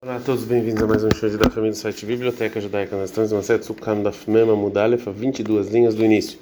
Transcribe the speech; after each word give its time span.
Olá 0.00 0.14
a 0.14 0.20
todos, 0.20 0.44
bem-vindos 0.44 0.80
a 0.80 0.86
mais 0.86 1.02
um 1.02 1.10
show 1.10 1.28
da 1.36 1.50
família 1.50 1.72
do 1.72 1.76
site 1.76 2.06
Biblioteca 2.06 2.60
Judaica. 2.60 2.94
Nós 2.94 3.10
estamos 3.10 3.32
em 3.32 3.34
uma 3.34 3.42
série 3.42 3.64
Sukkam 3.64 4.00
da 4.00 4.12
Fmema 4.12 4.54
Mudalefa, 4.54 5.10
22 5.10 5.70
linhas 5.70 5.92
do 5.96 6.04
início. 6.04 6.38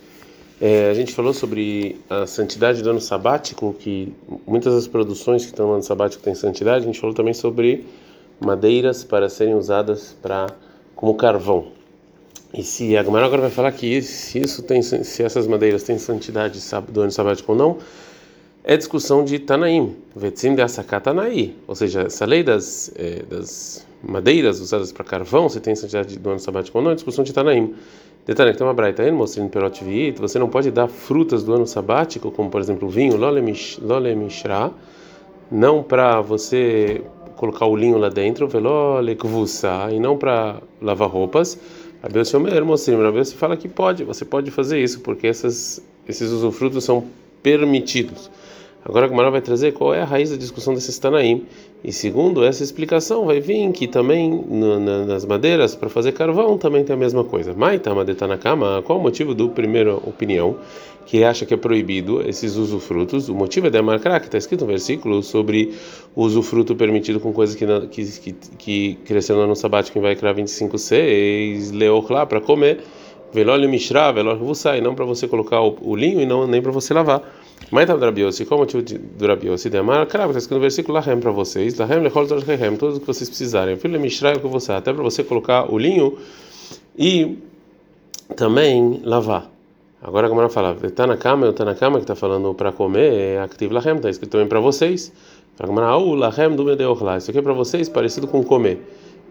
É, 0.60 0.90
a 0.90 0.92
gente 0.92 1.14
falou 1.14 1.32
sobre 1.32 1.98
a 2.10 2.26
santidade 2.26 2.82
do 2.82 2.90
ano 2.90 3.00
sabático, 3.00 3.74
que 3.78 4.12
muitas 4.46 4.74
das 4.74 4.86
produções 4.86 5.42
que 5.42 5.52
estão 5.52 5.68
no 5.68 5.72
ano 5.72 5.82
sabático 5.82 6.22
têm 6.22 6.34
santidade. 6.34 6.84
A 6.84 6.86
gente 6.86 7.00
falou 7.00 7.16
também 7.16 7.32
sobre 7.32 7.86
madeiras 8.38 9.04
para 9.04 9.26
serem 9.30 9.54
usadas 9.54 10.14
para 10.20 10.48
como 10.94 11.14
carvão. 11.14 11.68
E 12.52 12.62
se 12.62 12.94
a 12.94 13.02
Gemara 13.02 13.24
agora 13.24 13.40
vai 13.40 13.50
falar 13.50 13.72
que 13.72 14.02
se 14.02 14.38
isso 14.38 14.62
tem, 14.64 14.82
se 14.82 15.22
essas 15.22 15.46
madeiras 15.46 15.82
têm 15.82 15.96
santidade 15.96 16.60
do 16.90 17.00
ano 17.00 17.10
sabático 17.10 17.52
ou 17.52 17.56
não, 17.56 17.78
é 18.68 18.76
discussão 18.76 19.24
de 19.24 19.38
Tanaim, 19.38 19.94
Vetzim 20.14 20.56
de 20.56 20.60
Asakatanaí, 20.60 21.54
ou 21.68 21.76
seja, 21.76 22.02
essa 22.02 22.26
lei 22.26 22.42
das, 22.42 22.90
eh, 22.96 23.22
das 23.30 23.86
madeiras 24.02 24.60
usadas 24.60 24.90
para 24.90 25.04
carvão, 25.04 25.48
se 25.48 25.60
tem 25.60 25.76
santidade 25.76 26.18
do 26.18 26.30
ano 26.30 26.40
sabático 26.40 26.76
ou 26.76 26.82
não, 26.82 26.90
é 26.90 26.94
discussão 26.96 27.22
de 27.22 27.32
Tanaim. 27.32 27.76
Detalhe, 28.26 28.52
tem 28.54 28.66
uma 28.66 28.74
braita 28.74 29.10
mostrando 29.12 29.50
perot 29.50 29.84
viit, 29.84 30.20
você 30.20 30.36
não 30.36 30.48
pode 30.48 30.72
dar 30.72 30.88
frutas 30.88 31.44
do 31.44 31.54
ano 31.54 31.64
sabático, 31.64 32.32
como 32.32 32.50
por 32.50 32.60
exemplo 32.60 32.88
o 32.88 32.90
vinho, 32.90 33.16
lole 33.16 33.40
mishra, 33.40 34.72
não 35.48 35.80
para 35.80 36.20
você 36.20 37.02
colocar 37.36 37.66
o 37.66 37.76
linho 37.76 37.98
lá 37.98 38.08
dentro, 38.08 38.48
velole 38.48 39.16
e 39.92 40.00
não 40.00 40.18
para 40.18 40.60
lavar 40.82 41.08
roupas. 41.08 41.56
A 42.02 42.08
Deus 42.08 42.28
se 42.28 43.34
fala 43.36 43.56
que 43.56 43.68
pode, 43.68 44.02
você 44.02 44.24
pode 44.24 44.50
fazer 44.50 44.82
isso, 44.82 44.98
porque 45.02 45.28
essas, 45.28 45.80
esses 46.08 46.32
usufrutos 46.32 46.82
são 46.82 47.04
permitidos. 47.44 48.28
Agora 48.88 49.06
a 49.06 49.08
Gemara 49.08 49.32
vai 49.32 49.40
trazer 49.40 49.72
qual 49.72 49.92
é 49.92 50.00
a 50.00 50.04
raiz 50.04 50.30
da 50.30 50.36
discussão 50.36 50.72
desses 50.72 50.96
Tanaim. 50.96 51.44
E 51.82 51.92
segundo 51.92 52.44
essa 52.44 52.62
explicação, 52.62 53.26
vai 53.26 53.40
vir 53.40 53.72
que 53.72 53.88
também 53.88 54.30
no, 54.30 54.78
na, 54.78 55.04
nas 55.04 55.24
madeiras, 55.24 55.74
para 55.74 55.88
fazer 55.88 56.12
carvão, 56.12 56.56
também 56.56 56.84
tem 56.84 56.94
a 56.94 56.96
mesma 56.96 57.24
coisa. 57.24 57.52
Maitama 57.52 58.04
de 58.04 58.14
Tanakama, 58.14 58.80
qual 58.86 59.00
o 59.00 59.02
motivo 59.02 59.34
do 59.34 59.48
primeira 59.48 59.92
opinião, 59.96 60.58
que 61.04 61.24
acha 61.24 61.44
que 61.44 61.52
é 61.52 61.56
proibido 61.56 62.22
esses 62.28 62.54
usufrutos? 62.54 63.28
O 63.28 63.34
motivo 63.34 63.66
é 63.66 63.70
da 63.70 63.82
marcar, 63.82 64.20
que 64.20 64.26
está 64.26 64.38
escrito 64.38 64.60
no 64.60 64.68
versículo 64.68 65.20
sobre 65.20 65.74
o 66.14 66.22
usufruto 66.22 66.76
permitido 66.76 67.18
com 67.18 67.32
coisas 67.32 67.56
que, 67.56 67.66
que, 67.88 68.04
que, 68.04 68.32
que 68.56 68.98
cresceram 69.04 69.48
no 69.48 69.56
sabático 69.56 69.98
em 69.98 70.00
Vaikra 70.02 70.32
25,6, 70.32 71.76
leor 71.76 72.08
lá 72.08 72.24
para 72.24 72.40
comer, 72.40 72.84
velóleo 73.32 73.68
mishra, 73.68 74.12
velóleo 74.12 74.44
vussai, 74.44 74.80
não 74.80 74.94
para 74.94 75.04
você 75.04 75.26
colocar 75.26 75.60
o, 75.60 75.76
o 75.80 75.96
linho 75.96 76.20
e 76.20 76.26
não 76.26 76.46
nem 76.46 76.62
para 76.62 76.70
você 76.70 76.94
lavar. 76.94 77.20
Mas 77.70 77.86
tá 77.86 77.96
Drabiosi, 77.96 78.44
qual 78.44 78.60
o 78.60 78.62
motivo 78.62 78.82
do 78.82 79.26
Rabiosi? 79.26 79.68
Demar, 79.68 80.06
claro, 80.06 80.30
está 80.30 80.38
escrito 80.38 80.54
no 80.54 80.60
versículo 80.60 80.94
Lahem 80.94 81.18
para 81.18 81.32
vocês, 81.32 81.76
Lahem 81.76 82.00
lechol 82.00 82.26
torchem, 82.26 82.76
tudo 82.76 82.96
o 82.96 83.00
que 83.00 83.06
vocês 83.06 83.28
precisarem. 83.28 83.76
Filho 83.76 84.00
Mishra, 84.00 84.36
o 84.36 84.40
que 84.40 84.46
você 84.46 84.72
até 84.72 84.92
para 84.92 85.02
você 85.02 85.24
colocar 85.24 85.72
o 85.72 85.76
linho 85.76 86.16
e 86.96 87.38
também 88.36 89.00
lavar. 89.04 89.50
Agora 90.00 90.26
a 90.26 90.30
Gamara 90.30 90.48
fala, 90.48 90.76
está 90.84 91.06
na 91.06 91.16
cama, 91.16 91.48
está 91.48 91.64
na 91.64 91.74
cama 91.74 91.96
que 91.96 92.04
está 92.04 92.14
falando 92.14 92.54
para 92.54 92.70
comer, 92.70 93.12
é 93.12 93.40
activo 93.40 93.74
Lahem, 93.74 93.96
está 93.96 94.10
escrito 94.10 94.30
também 94.32 94.46
para 94.46 94.60
vocês. 94.60 95.12
A 95.58 95.66
Gamara, 95.66 95.96
o 95.96 96.14
Lahem 96.14 96.54
do 96.54 96.64
Medeochla, 96.64 97.16
isso 97.16 97.30
aqui 97.30 97.40
é 97.40 97.42
para 97.42 97.52
vocês, 97.52 97.88
parecido 97.88 98.28
com 98.28 98.44
comer. 98.44 98.80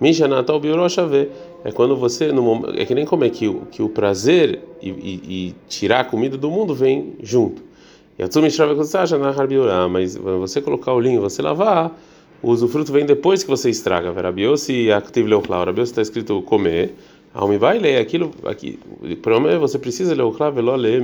Misha 0.01 0.27
Natal 0.27 0.59
Biuroshavê, 0.59 1.29
é 1.63 1.71
quando 1.71 1.95
você, 1.95 2.33
no, 2.33 2.65
é 2.75 2.83
que 2.83 2.93
nem 2.93 3.05
comer, 3.05 3.29
que, 3.29 3.49
que 3.71 3.81
o 3.81 3.87
prazer 3.87 4.59
e, 4.81 4.89
e, 4.89 5.21
e 5.25 5.55
tirar 5.69 6.01
a 6.01 6.03
comida 6.03 6.37
do 6.37 6.51
mundo 6.51 6.75
vem 6.75 7.13
junto. 7.23 7.63
Mas 9.91 10.16
você 10.16 10.61
colocar 10.61 10.94
o 10.94 10.99
linho, 10.99 11.21
você 11.21 11.41
lavar, 11.41 11.97
o 12.41 12.52
usufruto 12.52 12.91
vem 12.91 13.05
depois 13.05 13.44
que 13.44 13.49
você 13.49 13.69
estraga. 13.69 14.11
Verabiosi 14.11 14.91
active 14.91 15.27
leoclau. 15.27 15.66
Rabiosi 15.66 15.91
está 15.91 16.02
escrito 16.02 16.41
comer. 16.44 16.94
Almi 17.33 17.57
vai 17.57 17.77
ler 17.77 17.97
aquilo 17.97 18.31
aqui. 18.45 18.80
Prometo 19.22 19.59
você 19.59 19.77
precisa 19.77 20.16
leoclau 20.16 20.53
velo 20.53 20.75
le 20.77 21.02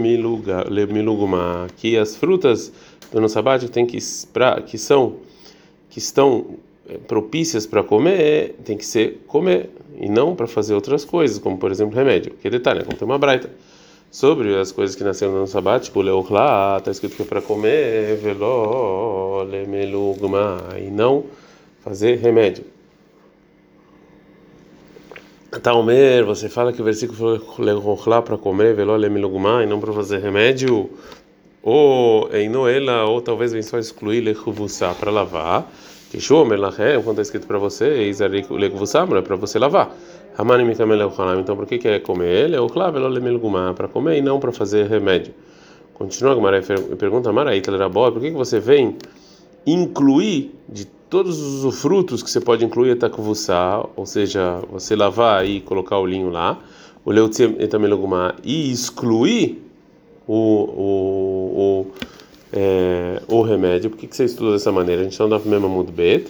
miluguma. 0.88 1.68
Que 1.75 1.97
as 1.97 2.16
frutas 2.16 2.72
do 3.12 3.19
nosso 3.19 3.38
abate 3.38 3.69
tem 3.69 3.85
que 3.85 3.97
que 4.68 4.78
são 4.78 5.18
que 5.90 6.00
estão 6.00 6.56
eh, 6.88 6.97
propícias 7.06 7.66
para 7.66 7.84
comer, 7.84 8.56
tem 8.64 8.78
que 8.78 8.85
ser 8.85 9.22
comer 9.28 9.69
e 10.00 10.08
não 10.08 10.34
para 10.34 10.47
fazer 10.47 10.74
outras 10.74 11.03
coisas, 11.03 11.38
como 11.38 11.58
por 11.58 11.69
exemplo 11.69 11.94
remédio. 11.94 12.31
Que 12.41 12.50
detalhe, 12.50 12.85
como 12.85 12.96
tem 12.96 13.06
uma 13.06 13.18
braita 13.19 13.50
sobre 14.11 14.59
as 14.59 14.73
coisas 14.73 14.94
que 14.94 15.05
nasceram 15.05 15.39
no 15.39 15.47
sabático, 15.47 16.01
leorla, 16.01 16.75
está 16.77 16.91
escrito 16.91 17.16
que 17.16 17.22
é 17.22 17.25
para 17.25 17.41
comer, 17.41 18.17
veló, 18.17 19.41
lemelugma, 19.44 20.57
e 20.77 20.91
não 20.91 21.23
fazer 21.79 22.17
remédio. 22.17 22.66
Talmer, 25.63 26.25
você 26.25 26.49
fala 26.49 26.73
que 26.73 26.81
o 26.81 26.85
versículo 26.85 27.39
foi 27.39 27.66
leorla 27.66 28.22
para 28.22 28.38
comer, 28.38 28.75
veló, 28.75 28.97
lemelugma, 28.97 29.63
e 29.63 29.66
não 29.66 29.79
para 29.79 29.94
fazer 29.94 30.19
remédio, 30.19 30.89
ou 31.63 32.29
em 32.35 32.49
Noela, 32.49 33.05
ou 33.05 33.22
talvez 33.22 33.53
vem 33.53 33.61
só 33.61 33.79
excluir 33.79 34.19
lechuvussá 34.19 34.93
para 34.93 35.09
lavar, 35.09 35.72
que 36.09 36.19
shomer 36.19 36.59
quando 37.01 37.11
está 37.11 37.22
escrito 37.22 37.47
para 37.47 37.57
você, 37.57 38.11
lechuvussá, 38.49 39.05
não 39.05 39.16
é 39.16 39.22
para 39.22 39.38
você 39.38 39.57
lavar. 39.57 39.95
Então, 41.40 41.56
por 41.56 41.66
que 41.66 41.78
que 41.78 41.88
é 41.88 42.00
comer 42.00 42.46
ele? 42.46 42.56
É 42.56 42.59
o 42.59 42.68
para 43.74 43.88
comer 43.88 44.18
e 44.18 44.22
não 44.22 44.40
para 44.40 44.52
fazer 44.52 44.88
remédio. 44.88 45.34
Continua 45.94 46.34
a 46.34 46.35
e 46.57 46.96
pergunta 46.96 47.31
Maraíta 47.31 47.69
Lerabó, 47.69 48.09
por 48.09 48.22
que 48.22 48.31
você 48.31 48.59
vem 48.59 48.96
incluir 49.66 50.56
de 50.68 50.85
todos 50.85 51.63
os 51.63 51.81
frutos 51.81 52.24
que 52.24 52.31
você 52.31 52.40
pode 52.40 52.66
incluir 52.66 52.91
etakuvussá, 52.91 53.85
ou 53.96 54.06
seja, 54.06 54.62
você 54.72 54.96
lavar 54.96 55.46
e 55.46 55.62
colocar 55.62 56.00
o 56.00 56.06
linho 56.06 56.29
lá, 56.29 56.58
o 57.06 57.12
leutzim 57.12 57.56
etamelugumá 57.59 58.34
e 58.44 58.72
excluir 58.72 59.62
o 60.28 60.31
o, 60.31 61.85
o, 61.85 61.88
é, 62.53 63.22
o 63.28 63.41
remédio. 63.41 63.90
Por 63.90 64.00
que 64.00 64.08
que 64.08 64.16
você 64.16 64.25
estuda 64.25 64.53
dessa 64.53 64.72
maneira? 64.72 65.02
A 65.02 65.03
gente 65.03 65.13
está 65.13 65.28
no 65.28 65.40
mesmo 65.46 65.69
mundo 65.69 65.91
bet. 65.91 66.28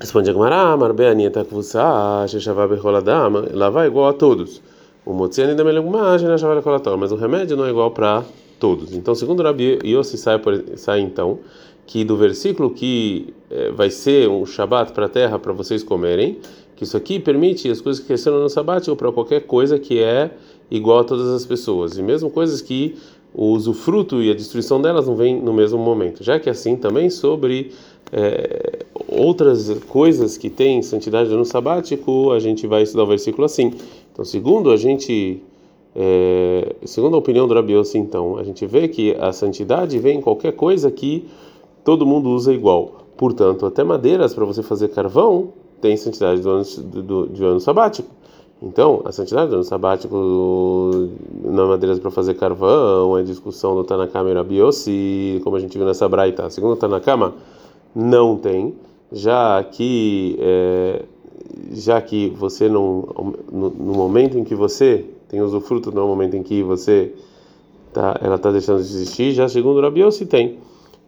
Responde 0.00 0.30
a 0.30 0.32
Gemara, 0.32 0.74
Marbe 0.78 1.04
Anieta 1.04 1.44
Kvusa, 1.44 2.26
Sheshavá 2.26 2.66
Becholadam, 2.66 3.44
lá 3.52 3.68
vai 3.68 3.86
igual 3.86 4.08
a 4.08 4.14
todos. 4.14 4.62
O 5.04 5.12
Motziani 5.12 5.54
da 5.54 5.62
Melegumá, 5.62 6.18
Sheshavá 6.18 6.54
Becholadam, 6.54 6.96
mas 6.96 7.12
o 7.12 7.16
remédio 7.16 7.54
não 7.54 7.66
é 7.66 7.68
igual 7.68 7.90
para 7.90 8.24
todos. 8.58 8.94
Então, 8.94 9.14
segundo 9.14 9.42
Rabi 9.42 9.78
Yossi, 9.84 10.16
sai, 10.16 10.40
sai 10.76 11.00
então 11.00 11.40
que 11.86 12.02
do 12.02 12.16
versículo 12.16 12.70
que 12.70 13.34
eh, 13.50 13.72
vai 13.72 13.90
ser 13.90 14.26
um 14.26 14.46
Shabat 14.46 14.92
para 14.92 15.04
a 15.04 15.08
terra 15.08 15.38
para 15.38 15.52
vocês 15.52 15.82
comerem, 15.82 16.38
que 16.76 16.84
isso 16.84 16.96
aqui 16.96 17.20
permite 17.20 17.70
as 17.70 17.82
coisas 17.82 18.00
que 18.00 18.06
cresceram 18.06 18.40
no 18.40 18.48
Shabat 18.48 18.88
ou 18.88 18.96
para 18.96 19.12
qualquer 19.12 19.40
coisa 19.42 19.78
que 19.78 19.98
é 19.98 20.30
igual 20.70 21.00
a 21.00 21.04
todas 21.04 21.28
as 21.28 21.44
pessoas, 21.44 21.98
e 21.98 22.02
mesmo 22.02 22.30
coisas 22.30 22.62
que 22.62 22.96
o 23.34 23.48
usufruto 23.52 24.22
e 24.22 24.30
a 24.30 24.34
destruição 24.34 24.80
delas 24.80 25.06
não 25.06 25.14
vem 25.14 25.38
no 25.38 25.52
mesmo 25.52 25.78
momento. 25.78 26.24
Já 26.24 26.40
que 26.40 26.48
é 26.48 26.52
assim 26.52 26.74
também 26.74 27.10
sobre 27.10 27.70
é, 28.12 28.86
outras 29.10 29.68
coisas 29.88 30.36
que 30.36 30.48
têm 30.48 30.82
santidade 30.82 31.30
no 31.30 31.44
sabático, 31.44 32.30
a 32.30 32.38
gente 32.38 32.66
vai 32.66 32.82
estudar 32.82 33.02
o 33.02 33.06
versículo 33.06 33.44
assim. 33.44 33.72
Então, 34.12 34.24
segundo 34.24 34.70
a 34.70 34.76
gente, 34.76 35.42
é, 35.94 36.76
segundo 36.84 37.16
a 37.16 37.18
opinião 37.18 37.48
do 37.48 37.54
Rabi 37.54 37.72
Yossi, 37.72 37.98
então, 37.98 38.38
a 38.38 38.44
gente 38.44 38.64
vê 38.66 38.86
que 38.86 39.14
a 39.16 39.32
santidade 39.32 39.98
vem 39.98 40.18
em 40.18 40.20
qualquer 40.20 40.52
coisa 40.52 40.90
que 40.90 41.26
todo 41.84 42.06
mundo 42.06 42.30
usa 42.30 42.52
igual. 42.54 42.92
Portanto, 43.16 43.66
até 43.66 43.82
madeiras 43.82 44.32
para 44.32 44.44
você 44.44 44.62
fazer 44.62 44.88
carvão 44.88 45.52
tem 45.80 45.96
santidade 45.96 46.40
do 46.40 46.50
ano, 46.50 46.64
do, 46.84 47.26
do, 47.26 47.46
ano 47.46 47.60
sabático. 47.60 48.08
Então, 48.62 49.00
a 49.04 49.12
santidade 49.12 49.48
do 49.48 49.56
ano 49.56 49.64
sabático 49.64 51.08
na 51.42 51.66
madeiras 51.66 51.98
para 51.98 52.10
fazer 52.10 52.34
carvão, 52.34 53.14
a 53.14 53.22
discussão 53.22 53.74
do 53.74 53.82
Tanakama 53.82 54.30
e 54.30 54.34
Rabi 54.34 54.56
Yossi, 54.58 55.40
como 55.42 55.56
a 55.56 55.58
gente 55.58 55.76
viu 55.76 55.86
nessa 55.86 56.06
braita. 56.08 56.48
Segundo 56.50 56.72
o 56.72 56.76
Tanakama, 56.76 57.34
não 57.94 58.36
tem, 58.36 58.74
já 59.12 59.62
que 59.64 60.36
é, 60.40 61.02
já 61.72 62.00
que 62.00 62.28
você 62.30 62.68
não 62.68 63.32
no, 63.50 63.70
no, 63.70 63.94
momento 63.94 64.38
em 64.38 64.44
que 64.44 64.54
você 64.54 65.04
tem 65.28 65.40
usufruto 65.40 65.90
no 65.90 66.06
momento 66.06 66.36
em 66.36 66.42
que 66.42 66.62
você 66.62 67.12
tá 67.92 68.18
ela 68.22 68.36
está 68.36 68.50
deixando 68.50 68.76
de 68.76 68.84
existir, 68.84 69.32
já 69.32 69.48
segundo 69.48 69.78
o 69.78 69.82
Rabiossi 69.82 70.26
tem. 70.26 70.58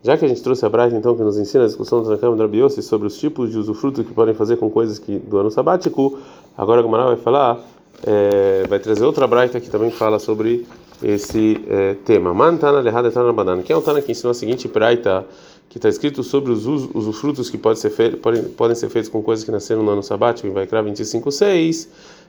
Já 0.04 0.16
que 0.16 0.24
a 0.24 0.28
gente 0.28 0.42
trouxe 0.42 0.66
a 0.66 0.68
Braita 0.68 0.96
então 0.96 1.14
que 1.14 1.22
nos 1.22 1.38
ensina 1.38 1.62
a 1.62 1.66
discussão 1.66 2.02
do 2.02 2.18
Cama 2.18 2.34
do 2.34 2.42
Rabiossi 2.42 2.82
sobre 2.82 3.06
os 3.06 3.16
tipos 3.16 3.52
de 3.52 3.58
usufruto 3.58 4.02
que 4.02 4.12
podem 4.12 4.34
fazer 4.34 4.56
com 4.56 4.68
coisas 4.68 4.98
que 4.98 5.16
do 5.16 5.38
ano 5.38 5.50
sabático, 5.50 6.18
agora 6.58 6.80
o 6.80 6.84
Gamara 6.84 7.04
vai 7.04 7.16
falar 7.16 7.64
é, 8.04 8.64
vai 8.68 8.78
trazer 8.78 9.04
outra 9.04 9.26
Braita 9.26 9.60
que 9.60 9.70
também 9.70 9.90
fala 9.90 10.18
sobre 10.18 10.66
esse 11.02 11.60
é, 11.68 11.94
tema. 12.04 12.32
Mantana 12.32 12.80
lehada 12.80 13.10
tana 13.10 13.32
banana. 13.32 13.62
Que 13.62 13.72
é 13.72 13.76
um 13.76 13.80
Tana 13.80 14.00
que 14.00 14.12
ensinou 14.12 14.30
a 14.30 14.34
seguinte 14.34 14.68
Braita 14.68 15.26
que 15.72 15.78
está 15.78 15.88
escrito 15.88 16.22
sobre 16.22 16.52
os 16.52 16.66
usufrutos 16.66 17.48
que 17.48 17.56
pode 17.56 17.78
ser 17.78 17.88
feito, 17.88 18.18
podem, 18.18 18.42
podem 18.44 18.76
ser 18.76 18.90
feitos 18.90 19.08
com 19.10 19.22
coisas 19.22 19.42
que 19.42 19.50
nasceram 19.50 19.82
no 19.82 19.90
ano 19.90 20.02
sabático, 20.02 20.46
em 20.46 20.50
Vaikra 20.50 20.82
25:6. 20.82 21.88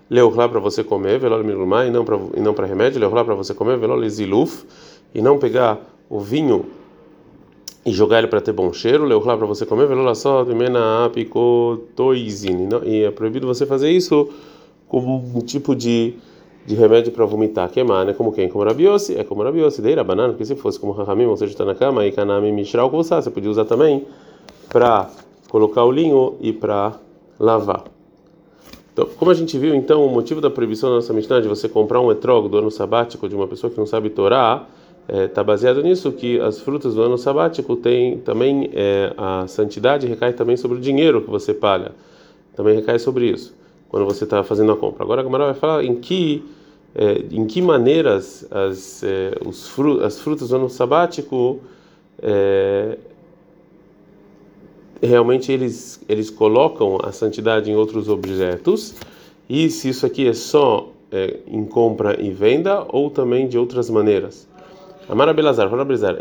lá 0.10 0.48
para 0.48 0.62
você 0.62 0.82
comer, 0.82 1.20
velol 1.20 1.44
milumá, 1.44 1.86
e 1.86 1.92
não 1.92 2.06
para 2.54 2.66
remédio, 2.66 3.02
lá 3.10 3.22
para 3.22 3.36
você 3.36 3.54
comer, 3.54 3.78
velol 3.78 4.08
ziluf, 4.08 4.64
e 5.14 5.22
não 5.22 5.38
pegar 5.38 5.78
o 6.10 6.22
vinho 6.22 6.68
e 7.86 7.92
jogar 7.92 8.20
ele 8.20 8.28
para 8.28 8.40
ter 8.40 8.54
bom 8.54 8.72
cheiro, 8.72 9.04
leu 9.04 9.20
para 9.20 9.36
você 9.36 9.66
comer, 9.66 9.88
velou 9.88 10.16
só, 10.16 10.46
mena 10.46 11.04
apicotoizine. 11.04 12.70
E 12.86 13.04
é 13.04 13.12
proibido 13.12 13.46
você 13.46 13.66
fazer 13.66 13.92
isso 13.92 14.30
como 14.88 15.18
um 15.18 15.42
tipo 15.42 15.76
de, 15.76 16.14
de 16.66 16.76
remédio 16.76 17.12
para 17.12 17.26
vomitar, 17.26 17.70
queimar, 17.70 18.06
né? 18.06 18.14
Como 18.14 18.32
quem? 18.32 18.48
Como 18.48 18.64
rabiose, 18.64 19.18
é 19.18 19.24
como 19.24 19.44
rabiose, 19.44 19.82
daí 19.82 19.96
banana, 19.96 20.30
porque 20.30 20.46
se 20.46 20.56
fosse 20.56 20.80
como 20.80 20.94
rahamim, 20.94 21.26
ou 21.26 21.36
seja, 21.36 21.52
está 21.52 21.66
na 21.66 21.76
cama, 21.76 22.06
e 22.06 22.12
kanami 22.12 22.52
mishral, 22.52 22.90
você 22.90 23.30
podia 23.30 23.50
usar 23.50 23.66
também 23.66 24.06
para 24.70 25.10
colocar 25.50 25.84
o 25.84 25.92
linho 25.92 26.36
e 26.40 26.54
para 26.54 26.94
lavar. 27.40 27.84
Então, 28.94 29.08
como 29.18 29.32
a 29.32 29.34
gente 29.34 29.58
viu, 29.58 29.76
então, 29.76 30.06
o 30.06 30.10
motivo 30.10 30.40
da 30.40 30.50
proibição 30.50 30.90
da 30.90 30.96
nossa 30.96 31.12
Mishnah 31.12 31.42
de 31.42 31.48
você 31.48 31.68
comprar 31.68 32.00
um 32.00 32.12
etrog 32.12 32.48
do 32.48 32.58
ano 32.58 32.72
sabático 32.72 33.28
de 33.28 33.36
uma 33.36 33.48
pessoa 33.48 33.72
que 33.72 33.78
não 33.78 33.86
sabe 33.86 34.10
Torá 34.10 34.68
está 35.08 35.18
é, 35.18 35.28
tá 35.28 35.44
baseado 35.44 35.84
nisso 35.84 36.14
que 36.14 36.40
as 36.40 36.62
frutas 36.62 36.96
do 36.96 37.02
ano 37.02 37.18
sabático 37.18 37.76
têm 37.76 38.20
também 38.20 38.70
é, 38.74 39.14
a 39.18 39.46
santidade 39.48 40.08
recai 40.08 40.32
também 40.32 40.56
sobre 40.56 40.78
o 40.78 40.80
dinheiro 40.80 41.22
que 41.22 41.30
você 41.30 41.54
paga, 41.54 41.92
também 42.56 42.76
recai 42.76 42.98
sobre 43.00 43.30
isso 43.30 43.54
quando 43.94 44.06
você 44.06 44.24
está 44.24 44.44
fazendo 44.44 44.72
a 44.72 44.76
compra. 44.76 45.04
Agora 45.04 45.22
a 45.22 45.24
Gamara 45.24 45.46
vai 45.46 45.54
falar 45.54 45.84
em 45.84 45.94
que 45.94 46.44
é, 46.96 47.26
em 47.30 47.46
que 47.46 47.62
maneiras 47.62 48.44
as 48.50 49.04
é, 49.04 49.38
os 49.46 49.68
fru 49.68 50.04
as 50.04 50.20
frutas 50.20 50.50
do 50.50 50.56
ano 50.56 50.68
sabático 50.68 51.60
é, 52.20 52.98
realmente 55.00 55.52
eles 55.52 56.04
eles 56.10 56.32
colocam 56.32 56.98
a 57.04 57.12
santidade 57.12 57.70
em 57.70 57.76
outros 57.76 58.10
objetos 58.10 58.96
e 59.48 59.70
se 59.70 59.90
isso 59.90 60.08
aqui 60.08 60.28
é 60.28 60.34
só 60.34 60.90
é, 61.12 61.42
em 61.46 61.64
compra 61.64 62.20
e 62.20 62.32
venda 62.32 62.88
ou 62.90 63.12
também 63.12 63.48
de 63.48 63.60
outras 63.60 63.92
maneiras. 63.92 64.48
Amara 65.08 65.36
Belazar, 65.36 65.70
fala 65.70 65.86
Belazar, 65.86 66.18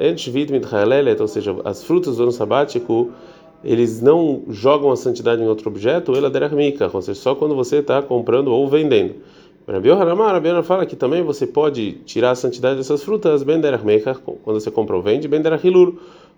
ou 1.22 1.28
seja, 1.28 1.56
as 1.64 1.82
frutas 1.82 2.19
do 2.19 2.24
ano 2.24 2.32
sabático 2.32 3.10
eles 3.64 4.00
não 4.00 4.42
jogam 4.48 4.90
a 4.90 4.96
santidade 4.96 5.42
em 5.42 5.46
outro 5.46 5.68
objeto, 5.68 6.14
ela 6.14 6.30
derachmika, 6.30 6.90
ou 6.92 7.02
seja, 7.02 7.20
só 7.20 7.34
quando 7.34 7.54
você 7.54 7.76
está 7.76 8.02
comprando 8.02 8.48
ou 8.48 8.68
vendendo. 8.68 9.14
Rabi 9.66 9.88
fala 10.64 10.84
que 10.84 10.96
também 10.96 11.22
você 11.22 11.46
pode 11.46 11.92
tirar 12.04 12.32
a 12.32 12.34
santidade 12.34 12.76
dessas 12.76 13.02
frutas, 13.02 13.42
ben 13.42 13.60
derachmika, 13.60 14.14
quando 14.14 14.60
você 14.60 14.70
compra 14.70 14.96
ou 14.96 15.02
vende, 15.02 15.28
ben 15.28 15.40
derachilur, 15.40 15.94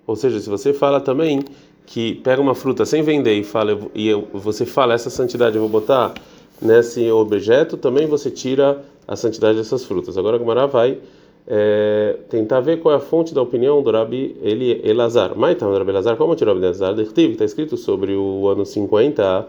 ou 0.06 0.14
seja, 0.14 0.38
se 0.38 0.48
você 0.48 0.74
fala 0.74 1.00
também 1.00 1.40
que 1.86 2.16
pega 2.16 2.40
uma 2.40 2.54
fruta 2.54 2.84
sem 2.84 3.02
vender 3.02 3.34
e 3.34 3.44
fala 3.44 3.78
e 3.94 4.12
você 4.32 4.66
fala 4.66 4.94
essa 4.94 5.10
santidade 5.10 5.56
eu 5.56 5.62
vou 5.62 5.70
botar 5.70 6.12
nesse 6.60 7.10
objeto, 7.10 7.76
também 7.76 8.06
você 8.06 8.30
tira 8.30 8.82
a 9.06 9.16
santidade 9.16 9.58
dessas 9.58 9.84
frutas. 9.84 10.16
Agora 10.16 10.36
a 10.36 10.38
Gumara 10.38 10.66
vai 10.66 10.98
é, 11.46 12.16
tentar 12.28 12.60
ver 12.60 12.80
qual 12.80 12.94
é 12.94 12.96
a 12.96 13.00
fonte 13.00 13.34
da 13.34 13.42
opinião 13.42 13.82
do 13.82 13.90
Rabi 13.90 14.36
Eli, 14.42 14.80
Elazar. 14.82 15.32
Mas 15.36 15.56
então, 15.56 15.72
Rabi 15.72 15.90
Elazar, 15.90 16.16
como 16.16 16.34
tirou 16.34 16.54
Rabi 16.54 16.66
Elazar? 16.66 16.98
Está 16.98 17.44
escrito 17.44 17.76
sobre 17.76 18.14
o 18.14 18.48
ano 18.48 18.64
50, 18.64 19.46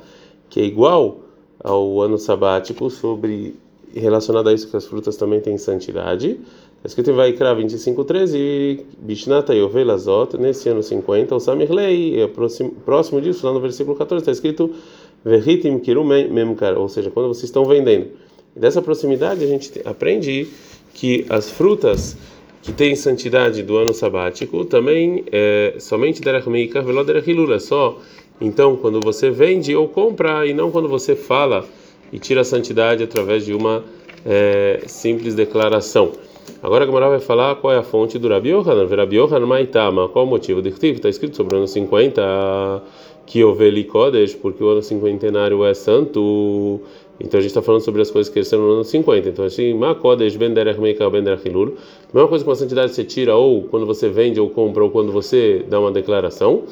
que 0.49 0.59
é 0.59 0.63
igual 0.63 1.19
ao 1.63 2.01
ano 2.01 2.17
sabático, 2.17 2.89
sobre 2.89 3.55
relacionado 3.93 4.49
a 4.49 4.53
isso 4.53 4.69
que 4.69 4.75
as 4.75 4.85
frutas 4.85 5.15
também 5.15 5.39
têm 5.39 5.57
santidade. 5.57 6.39
Está 6.85 6.87
escrito 6.87 7.11
em 7.11 7.13
Vaikra 7.13 7.55
25:13, 7.55 8.85
Bishnata 8.99 9.55
Yovelazot, 9.55 10.37
nesse 10.37 10.69
ano 10.69 10.83
50, 10.83 11.35
o 11.35 11.39
Samirlei, 11.39 12.21
é 12.21 12.27
próximo, 12.27 12.71
próximo 12.85 13.21
disso, 13.21 13.45
lá 13.45 13.53
no 13.53 13.59
versículo 13.59 13.95
14, 13.95 14.21
está 14.21 14.31
escrito 14.31 14.71
Verritim 15.23 15.79
Kirum 15.79 16.03
Memkar, 16.03 16.77
ou 16.77 16.87
seja, 16.89 17.09
quando 17.09 17.29
vocês 17.29 17.45
estão 17.45 17.65
vendendo. 17.65 18.09
Dessa 18.55 18.81
proximidade 18.81 19.43
a 19.43 19.47
gente 19.47 19.81
aprende 19.83 20.47
que 20.95 21.25
as 21.29 21.51
frutas 21.51 22.17
que 22.63 22.71
têm 22.71 22.95
santidade 22.95 23.61
do 23.61 23.77
ano 23.77 23.93
sabático 23.93 24.65
também 24.65 25.23
é 25.31 25.75
somente 25.77 26.21
derachmeika 26.21 26.81
veloderachilula, 26.81 27.59
só 27.59 27.99
então 28.41 28.75
quando 28.77 28.99
você 29.01 29.29
vende 29.29 29.75
ou 29.75 29.87
compra 29.87 30.47
e 30.47 30.53
não 30.53 30.71
quando 30.71 30.89
você 30.89 31.15
fala 31.15 31.65
e 32.11 32.17
tira 32.17 32.41
a 32.41 32.43
santidade 32.43 33.03
através 33.03 33.45
de 33.45 33.53
uma 33.53 33.83
é, 34.25 34.81
simples 34.87 35.35
declaração. 35.35 36.13
Agora 36.63 36.83
a 36.83 36.87
Gamara 36.87 37.09
vai 37.09 37.19
falar 37.19 37.55
qual 37.55 37.73
é 37.73 37.77
a 37.77 37.83
fonte 37.83 38.17
do 38.17 38.27
Rabi 38.27 38.49
Yohanan. 38.49 38.87
Rabi 38.87 39.17
Yohanan 39.17 39.45
Maitama. 39.45 40.07
Qual 40.09 40.25
o 40.25 40.27
motivo? 40.27 40.61
Está 40.65 41.09
escrito 41.09 41.35
sobre 41.35 41.55
o 41.55 41.57
ano 41.57 41.67
50 41.67 42.83
que 43.25 43.43
houve 43.43 43.83
Kodesh, 43.85 44.35
porque 44.35 44.63
o 44.63 44.69
ano 44.69 44.81
cinquentenário 44.81 45.65
é 45.65 45.73
santo. 45.73 46.81
Então 47.19 47.37
a 47.37 47.41
gente 47.41 47.51
está 47.51 47.61
falando 47.61 47.81
sobre 47.81 48.01
as 48.01 48.11
coisas 48.11 48.29
que 48.29 48.33
cresceram 48.33 48.63
no 48.63 48.73
ano 48.73 48.83
50. 48.83 49.29
Então 49.29 49.45
assim, 49.45 49.73
Makodesh 49.73 50.35
Ben 50.35 50.53
Derech 50.53 50.79
Meika 50.79 51.09
Ben 51.09 51.23
Derech 51.23 51.47
Hilul. 51.47 51.75
Mesma 52.13 52.27
coisa 52.27 52.43
com 52.43 52.51
a 52.51 52.55
santidade 52.55 52.93
você 52.93 53.03
tira 53.03 53.35
ou 53.35 53.63
quando 53.63 53.85
você 53.85 54.09
vende 54.09 54.39
ou 54.39 54.49
compra 54.49 54.83
ou 54.83 54.89
quando 54.89 55.11
você 55.11 55.63
dá 55.69 55.79
uma 55.79 55.91
declaração. 55.91 56.63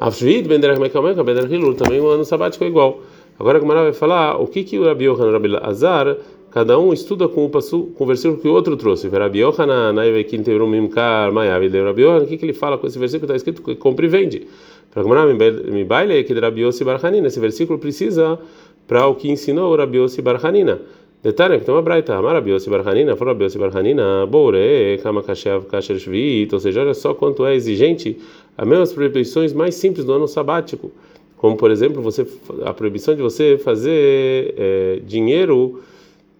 Avshvid 0.00 0.48
Ben 0.48 0.58
Derech 0.58 0.80
Meika 0.80 1.00
Ben 1.00 1.14
Derech 1.14 1.54
Hilul. 1.54 1.74
Também 1.74 2.00
o 2.00 2.08
ano 2.08 2.24
sabático 2.24 2.64
é 2.64 2.66
igual. 2.66 3.00
Agora 3.38 3.58
a 3.58 3.60
Gamara 3.60 3.82
vai 3.82 3.92
falar 3.92 4.40
o 4.40 4.46
que 4.46 4.62
que 4.62 4.78
o 4.78 4.84
Rabi 4.84 5.04
Yohanan 5.06 5.32
Rabi 5.32 5.56
Azar 5.62 6.16
cada 6.50 6.78
um 6.78 6.92
estuda 6.92 7.26
com 7.28 7.46
o, 7.46 7.50
passo, 7.50 7.86
com 7.96 8.04
o 8.04 8.06
versículo 8.06 8.38
que 8.38 8.46
o 8.46 8.52
outro 8.52 8.76
trouxe. 8.76 9.08
Rabi 9.08 9.40
Yohanan, 9.40 9.92
Naivekin 9.94 10.42
Tevrum 10.42 10.68
Mimkar, 10.68 11.32
Mayav, 11.32 11.66
Rabi 11.66 12.02
Yohanan, 12.02 12.24
o 12.24 12.26
que, 12.26 12.36
que 12.36 12.44
ele 12.44 12.52
fala 12.52 12.76
com 12.76 12.86
esse 12.86 12.98
versículo 12.98 13.24
está 13.24 13.34
escrito 13.34 13.62
que 13.62 13.74
compra 13.74 14.04
e 14.04 14.08
vende? 14.08 14.46
Para 14.92 15.02
Gamara, 15.02 15.34
me 15.34 15.84
baile 15.84 16.22
que 16.24 16.34
Yossi 16.34 16.84
Barhanina. 16.84 17.26
Esse 17.26 17.40
versículo 17.40 17.78
precisa 17.78 18.38
para 18.86 19.06
o 19.06 19.14
que 19.14 19.30
ensinou 19.30 19.74
Rabi 19.76 19.98
Yossi 19.98 20.22
Barhanina. 20.22 20.80
Detalhe, 21.22 21.58
que 21.58 21.64
tem 21.64 21.74
uma 21.74 21.82
braita, 21.82 22.16
Amar 22.16 22.34
Rabi 22.34 22.50
Yossi 22.50 22.68
Barhanina, 22.68 23.14
for 23.16 23.28
Rabi 23.28 23.44
Yossi 23.44 23.58
Barhanina, 23.58 24.26
Boure, 24.26 24.98
Kama 25.02 25.22
Kashev 25.22 25.66
Kasher 25.66 25.98
Shvit, 25.98 26.52
ou 26.52 26.60
seja, 26.60 26.80
olha 26.80 26.94
só 26.94 27.14
quanto 27.14 27.46
é 27.46 27.54
exigente 27.54 28.18
as 28.58 28.66
mesmas 28.66 28.92
proibições 28.92 29.52
mais 29.52 29.76
simples 29.76 30.04
do 30.04 30.12
ano 30.12 30.26
sabático. 30.26 30.90
Como, 31.36 31.56
por 31.56 31.70
exemplo, 31.70 32.02
você, 32.02 32.26
a 32.64 32.72
proibição 32.72 33.14
de 33.14 33.22
você 33.22 33.58
fazer 33.58 34.54
é, 34.56 35.00
dinheiro 35.06 35.80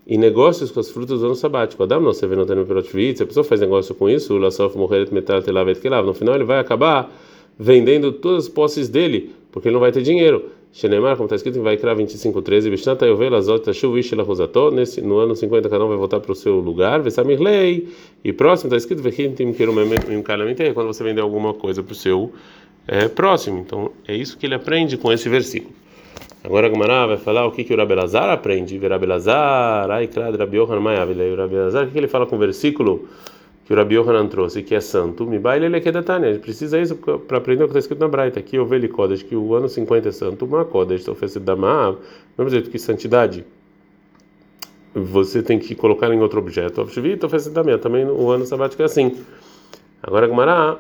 e 0.07 0.19
negócios 0.19 0.71
com 0.71 0.81
as 0.81 0.91
frutas 0.91 1.21
do 1.21 1.27
ano 1.27 1.35
sabático. 1.35 1.83
Adam 1.83 2.01
não 2.01 2.13
se 2.13 2.27
vê 2.27 2.35
no 2.35 2.45
perotvit, 2.47 3.17
se 3.17 3.23
a 3.23 3.27
pessoa 3.27 3.45
faz 3.45 3.61
negócio 3.61 3.95
com 3.95 4.09
isso, 4.09 4.37
o 4.37 4.51
sof 4.51 4.77
morrer 4.77 5.09
metal 5.13 5.43
telavet 5.43 5.81
kelav, 5.81 6.05
no 6.05 6.15
final 6.15 6.35
ele 6.35 6.45
vai 6.45 6.59
acabar 6.59 7.11
vendendo 7.59 8.13
todas 8.13 8.45
as 8.45 8.49
posses 8.49 8.89
dele, 8.89 9.31
porque 9.51 9.69
ele 9.69 9.75
não 9.75 9.81
vai 9.81 9.93
ter 9.93 10.03
dinheiro. 10.03 10.45
Shenemar, 10.73 11.17
como 11.17 11.27
está 11.27 11.37
escrito 11.37 11.59
em 11.59 11.63
Vaikra 11.63 11.95
25:13, 11.95 12.71
Bishnata 12.71 13.07
Yovel 13.07 13.35
Azot 13.35 13.63
Tashuv 13.63 13.99
Ishel 13.99 14.25
Rosato, 14.25 14.71
nesse 14.71 15.03
no 15.03 15.19
ano 15.19 15.37
50 15.37 15.69
cada 15.69 15.85
um 15.85 15.89
vai 15.89 15.99
voltar 15.99 16.19
para 16.21 16.33
o 16.33 16.35
seu 16.35 16.61
lugar, 16.61 17.03
Vesamir 17.03 17.39
Lei, 17.41 17.89
e 18.25 18.33
próximo 18.33 18.69
está 18.69 18.79
escrito 18.79 19.03
Vechintim 19.03 19.53
Kerum 19.53 19.75
Kalamite, 20.25 20.73
quando 20.73 20.87
você 20.87 21.05
vender 21.05 21.21
alguma 21.21 21.53
coisa 21.53 21.83
para 21.83 21.93
o 21.93 21.95
seu 21.95 22.33
é, 22.89 23.07
próximo. 23.07 23.59
Então 23.59 23.91
é 24.09 24.17
isso 24.17 24.39
que 24.39 24.47
ele 24.47 24.55
aprende 24.55 24.97
com 24.97 25.13
esse 25.13 25.29
versículo. 25.29 25.75
Agora 26.43 26.69
a 26.69 26.71
Gemara 26.71 27.07
vai 27.07 27.19
falar 27.19 27.47
o 27.47 27.53
que, 27.53 27.65
que 27.65 27.75
o 27.75 27.77
Rabelazar 27.77 28.31
aprende. 28.31 28.79
Rabelazar, 28.79 29.91
ai, 29.91 30.09
claro, 30.09 30.37
Rabi 30.39 30.57
Yohanan 30.57 30.81
Mayavilei. 30.81 31.33
O 31.33 31.37
Rabelazar, 31.37 31.87
o 31.87 31.91
que 31.91 31.99
ele 31.99 32.09
fala 32.09 32.27
com 32.27 32.35
o 32.35 32.39
versículo 32.39 33.09
que 33.65 33.73
o 33.73 33.77
Rabi 33.77 33.95
Yohanan 33.95 34.27
trouxe, 34.27 34.63
que 34.63 34.75
é 34.75 34.81
santo? 34.81 35.25
Me 35.25 35.39
baile 35.39 35.67
ele 35.67 35.81
que 35.81 35.93
detalhe. 35.93 36.27
A 36.27 36.33
gente 36.33 36.43
precisa 36.43 36.81
isso 36.81 36.97
para 36.97 37.39
aprender 37.39 37.63
o 37.63 37.67
que 37.67 37.71
está 37.71 37.79
escrito 37.79 38.01
na 38.01 38.09
Braita. 38.09 38.43
Eu 38.53 38.67
vejo 38.67 38.89
Kodesh, 38.89 39.23
que 39.23 39.37
o 39.37 39.55
ano 39.55 39.69
50 39.69 40.09
é 40.09 40.13
santo. 40.13 40.45
Uma 40.45 40.65
Kodesh, 40.65 41.07
oferecido 41.07 41.45
da 41.45 41.55
Maab. 41.55 41.99
Vamos 42.37 42.53
dizer 42.53 42.69
que 42.69 42.79
santidade 42.79 43.45
você 44.95 45.43
tem 45.43 45.59
que 45.59 45.75
colocar 45.75 46.13
em 46.13 46.21
outro 46.21 46.39
objeto. 46.39 46.81
Obshvit, 46.81 47.25
oferecido 47.25 47.55
da 47.55 47.63
minha. 47.63 47.79
Também 47.79 48.05
o 48.05 48.31
ano 48.31 48.45
sabático 48.45 48.83
é 48.83 48.85
assim. 48.85 49.17
Agora 50.03 50.27
a 50.27 50.29
Gemara 50.29 50.79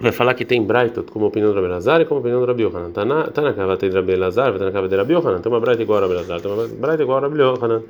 vai 0.00 0.10
falar 0.10 0.34
que 0.34 0.44
tem 0.44 0.62
Braita 0.62 1.02
como 1.02 1.26
opinião 1.26 1.52
do 1.52 1.54
Rabi 1.54 1.68
Lazar 1.68 2.00
e 2.00 2.04
como 2.06 2.20
opinião 2.20 2.40
do 2.40 2.46
Rabi 2.46 2.62
Yohanan. 2.64 2.90
Tá 2.90 3.04
na, 3.04 3.28
tá 3.28 3.52
cava 3.52 3.76
de 3.76 3.88
Rabi 3.90 4.16
Lazar, 4.16 4.58
tá 4.58 4.64
na 4.64 4.72
cava 4.72 4.88
de 4.88 4.96
Rabi 4.96 5.12
Yohanan. 5.12 5.40
Tem 5.40 5.52
uma 5.52 5.60
Braita 5.60 5.82
igual 5.82 5.98
a 5.98 6.02
Rabi 6.02 6.14
Lazar, 6.14 6.40
tem 6.40 6.50
uma 6.50 6.66
Braita 6.66 7.02
igual 7.02 7.18
a 7.18 7.20
Rabi 7.20 7.38
Yohanan. 7.38 7.82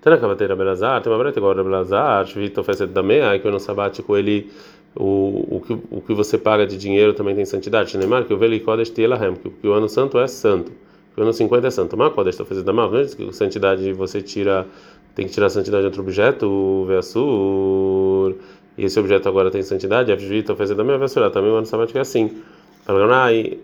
Tá 0.00 0.10
na 0.10 0.18
cava 0.18 0.36
de 0.36 0.46
Rabi 0.46 0.62
Lazar, 0.62 1.02
tem 1.02 1.12
uma 1.12 1.18
Braita 1.18 1.38
igual 1.38 1.52
a 1.52 1.56
Rabi 1.56 1.68
Lazar. 1.68 2.26
Shvito 2.26 2.60
oferece 2.60 2.86
da 2.86 3.02
meia, 3.02 3.38
que 3.38 3.50
no 3.50 3.58
sabático 3.58 4.16
ele 4.16 4.50
o, 4.94 5.56
o, 5.56 5.60
que, 5.60 5.72
o 5.90 6.00
que 6.00 6.14
você 6.14 6.38
paga 6.38 6.66
de 6.66 6.76
dinheiro 6.76 7.14
também 7.14 7.34
tem 7.34 7.44
santidade. 7.44 7.96
Neymar, 7.98 8.24
que 8.24 8.32
o 8.32 8.38
Veli 8.38 8.60
Kodesh 8.60 8.90
Telahem, 8.90 9.34
que, 9.34 9.66
o 9.66 9.72
ano 9.72 9.88
santo 9.88 10.18
é 10.18 10.26
santo. 10.26 10.72
Que 11.14 11.20
o 11.20 11.24
ano 11.24 11.32
50 11.32 11.66
é 11.66 11.70
santo. 11.70 11.96
Mas 11.96 12.12
Kodesh 12.12 12.38
oferece 12.40 12.64
da 12.64 12.72
mal, 12.72 12.90
que 12.90 13.32
santidade 13.32 13.92
você 13.92 14.22
tira, 14.22 14.66
tem 15.14 15.26
que 15.26 15.32
tirar 15.32 15.46
a 15.46 15.50
santidade 15.50 15.82
de 15.82 15.86
outro 15.86 16.02
objeto, 16.02 16.46
o 16.46 16.84
Veassur 16.86 18.34
e 18.78 18.84
esse 18.84 18.98
objeto 19.00 19.28
agora 19.28 19.50
tem 19.50 19.60
santidade, 19.60 20.12
Avjvita 20.12 20.54
fez 20.54 20.70
da 20.70 20.84
minha 20.84 20.96
vessurá, 20.96 21.28
também 21.30 21.50
o 21.50 21.56
ano 21.56 21.66
sabático 21.66 21.98
é 21.98 22.02
assim. 22.02 22.30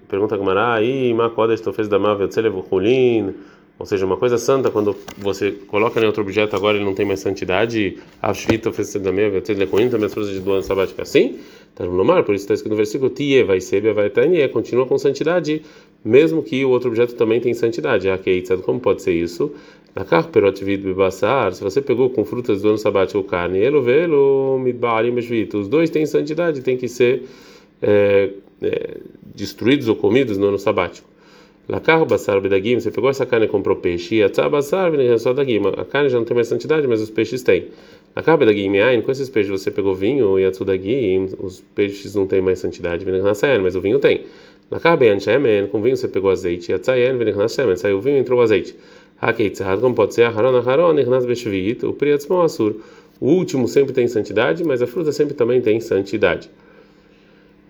Pergunta 0.08 0.36
Gamara, 0.36 0.74
aí, 0.74 1.14
Makodesh 1.14 1.62
fez 1.72 1.86
da 1.86 1.98
Mavel 2.00 2.28
Tselevulin, 2.28 3.32
ou 3.78 3.84
seja, 3.86 4.06
uma 4.06 4.16
coisa 4.16 4.38
santa, 4.38 4.70
quando 4.70 4.96
você 5.18 5.50
coloca 5.50 6.00
em 6.00 6.06
outro 6.06 6.22
objeto, 6.22 6.54
agora 6.54 6.76
ele 6.76 6.84
não 6.84 6.94
tem 6.94 7.04
mais 7.04 7.20
santidade, 7.20 7.98
da 9.00 9.12
minha 9.12 9.40
Tselevulin, 9.40 9.88
também 9.88 10.06
as 10.06 10.14
coisas 10.14 10.38
do 10.40 10.52
ano 10.52 10.62
sabático 10.62 11.00
é 11.00 11.02
assim. 11.02 11.38
Tá 11.74 11.84
no 11.84 12.04
mar, 12.04 12.22
por 12.22 12.36
isso 12.36 12.44
está 12.44 12.54
escrito 12.54 12.70
no 12.70 12.76
versículo 12.76 13.10
Tie 13.10 13.42
vai 13.42 13.60
ser, 13.60 13.92
vai 13.92 14.08
ter, 14.08 14.48
continua 14.50 14.86
com 14.86 14.96
santidade, 14.96 15.62
mesmo 16.04 16.40
que 16.40 16.64
o 16.64 16.70
outro 16.70 16.88
objeto 16.88 17.16
também 17.16 17.40
tem 17.40 17.52
santidade. 17.52 18.08
A 18.08 18.16
Keitzad, 18.16 18.62
como 18.62 18.78
pode 18.78 19.02
ser 19.02 19.12
isso? 19.12 19.52
Na 19.92 20.04
perotvid 20.22 20.82
bebassar, 20.82 21.52
se 21.52 21.62
você 21.62 21.80
pegou 21.80 22.10
com 22.10 22.24
frutas 22.24 22.62
do 22.62 22.68
ano 22.68 22.78
sabático 22.78 23.22
carne, 23.24 23.60
elo 23.60 23.82
velo 23.82 24.58
midbarim 24.58 25.14
os 25.54 25.68
dois 25.68 25.90
têm 25.90 26.06
santidade, 26.06 26.62
tem 26.62 26.76
que 26.76 26.88
ser 26.88 27.24
é, 27.82 28.30
é, 28.62 28.96
destruídos 29.34 29.88
ou 29.88 29.96
comidos 29.96 30.38
no 30.38 30.46
ano 30.46 30.58
sabático. 30.58 31.13
Lacar 31.66 32.04
basar 32.04 32.40
bedagim, 32.40 32.78
você 32.78 32.90
pegou 32.90 33.08
essa 33.08 33.24
carne 33.24 33.46
e 33.46 33.48
comprou 33.48 33.76
peixe, 33.76 34.16
e 34.16 34.22
a 34.22 34.28
basar 34.48 34.92
só 35.18 35.30
a 35.30 35.84
carne 35.86 36.10
já 36.10 36.18
não 36.18 36.24
tem 36.24 36.34
mais 36.34 36.48
santidade, 36.48 36.86
mas 36.86 37.00
os 37.00 37.08
peixes 37.08 37.42
têm. 37.42 37.68
Lacar 38.14 38.36
bedagim 38.36 38.76
ain, 38.78 39.00
com 39.00 39.10
esses 39.10 39.30
peixes 39.30 39.50
você 39.50 39.70
pegou 39.70 39.94
vinho 39.94 40.38
e 40.38 40.44
a 40.44 40.50
dagim, 40.50 41.28
os 41.38 41.62
peixes 41.74 42.14
não 42.14 42.26
têm 42.26 42.42
mais 42.42 42.58
santidade, 42.58 43.06
mas 43.62 43.74
o 43.76 43.80
vinho 43.80 43.98
tem. 43.98 44.24
Lacar 44.70 44.98
ben 44.98 45.18
shemen, 45.18 45.66
com 45.68 45.80
vinho 45.80 45.96
você 45.96 46.08
pegou 46.08 46.30
azeite, 46.30 46.70
e 46.70 46.74
a 46.74 46.78
tzayen 46.78 47.18
shemen, 47.48 47.76
saiu 47.76 47.98
o 47.98 48.00
vinho 48.00 48.16
e 48.16 48.20
entrou 48.20 48.40
o 48.40 48.42
azeite. 48.42 48.76
Hakeitzad, 49.20 49.80
como 49.80 49.94
pode 49.94 50.14
ser, 50.14 50.24
Aharon 50.24 50.56
Aharon, 50.56 50.92
Nirnas 50.92 51.24
Beshvit, 51.24 51.86
o 51.86 51.92
Priatzmon 51.94 52.42
Asur. 52.42 52.76
O 53.20 53.28
último 53.28 53.66
sempre 53.68 53.94
tem 53.94 54.06
santidade, 54.06 54.62
mas 54.64 54.82
a 54.82 54.86
fruta 54.86 55.12
sempre 55.12 55.34
também 55.34 55.60
tem 55.60 55.80
santidade. 55.80 56.50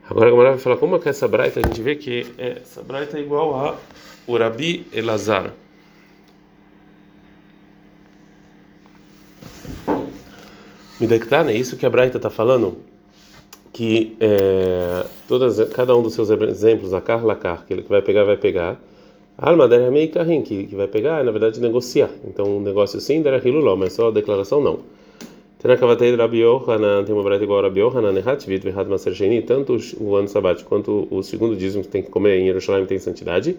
Agora 0.08 0.28
a 0.28 0.30
Gamara 0.30 0.50
vai 0.50 0.58
falar 0.58 0.76
como 0.76 0.96
é 0.96 0.98
que 0.98 1.08
essa 1.08 1.26
braita, 1.26 1.60
a 1.60 1.62
gente 1.62 1.80
vê 1.80 1.96
que 1.96 2.26
é, 2.36 2.58
essa 2.60 2.82
braita 2.82 3.16
é 3.16 3.22
igual 3.22 3.54
a 3.54 3.78
Urabi 4.28 4.86
Elazar. 4.92 5.52
Midektan, 11.00 11.50
é 11.50 11.54
isso 11.54 11.78
que 11.78 11.86
a 11.86 11.90
braita 11.90 12.18
está 12.18 12.28
falando? 12.28 12.76
Que 13.72 14.14
é, 14.20 15.06
todas, 15.26 15.58
cada 15.70 15.96
um 15.96 16.02
dos 16.02 16.12
seus 16.12 16.28
exemplos, 16.28 16.92
a 16.92 17.00
car, 17.00 17.24
lacar, 17.24 17.64
que 17.66 17.72
ele 17.72 17.82
vai 17.88 18.02
pegar, 18.02 18.24
vai 18.24 18.36
pegar. 18.36 18.78
Alma 19.38 19.66
der 19.66 19.90
meio 19.90 20.12
carrinho, 20.12 20.44
que 20.44 20.76
vai 20.76 20.86
pegar, 20.86 21.24
na 21.24 21.32
verdade, 21.32 21.60
negociar. 21.60 22.10
Então, 22.24 22.58
um 22.58 22.60
negócio 22.60 23.00
sim, 23.00 23.22
der 23.22 23.42
mas 23.76 23.94
só 23.94 24.08
a 24.08 24.10
declaração 24.12 24.60
não. 24.60 24.80
Tenakavatei 25.64 26.14
Rabi 26.14 26.40
Yohanan, 26.40 27.04
tem 27.04 27.14
uma 27.14 27.24
breta 27.24 27.42
igual 27.42 27.60
a 27.60 27.62
Rabi 27.62 27.80
Yohanan, 27.80 28.12
Nehatvit 28.12 28.62
Vihad 28.62 28.86
Maser 28.86 29.14
Sheni, 29.14 29.40
tanto 29.40 29.78
o 29.98 30.14
ano 30.14 30.28
sabático 30.28 30.68
quanto 30.68 31.08
o 31.10 31.22
segundo 31.22 31.56
dízimo 31.56 31.82
que 31.82 31.88
tem 31.88 32.02
que 32.02 32.10
comer 32.10 32.38
em 32.38 32.44
Jerusalém 32.44 32.84
tem 32.84 32.98
santidade. 32.98 33.56